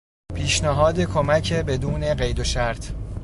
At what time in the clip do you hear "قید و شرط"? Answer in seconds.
2.13-2.85